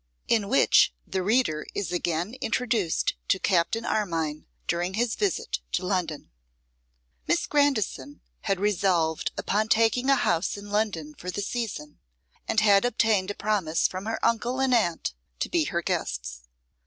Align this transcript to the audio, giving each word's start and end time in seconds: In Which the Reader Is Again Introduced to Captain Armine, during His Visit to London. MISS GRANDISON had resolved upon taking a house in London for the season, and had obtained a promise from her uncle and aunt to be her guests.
In 0.27 0.49
Which 0.49 0.95
the 1.05 1.21
Reader 1.21 1.67
Is 1.75 1.91
Again 1.91 2.33
Introduced 2.41 3.13
to 3.27 3.37
Captain 3.37 3.85
Armine, 3.85 4.47
during 4.65 4.95
His 4.95 5.13
Visit 5.13 5.59
to 5.73 5.85
London. 5.85 6.31
MISS 7.27 7.45
GRANDISON 7.45 8.21
had 8.39 8.59
resolved 8.59 9.31
upon 9.37 9.67
taking 9.69 10.09
a 10.09 10.15
house 10.15 10.57
in 10.57 10.71
London 10.71 11.13
for 11.13 11.29
the 11.29 11.43
season, 11.43 11.99
and 12.47 12.61
had 12.61 12.83
obtained 12.83 13.29
a 13.29 13.35
promise 13.35 13.87
from 13.87 14.07
her 14.07 14.17
uncle 14.25 14.59
and 14.59 14.73
aunt 14.73 15.13
to 15.37 15.49
be 15.49 15.65
her 15.65 15.83
guests. 15.83 16.47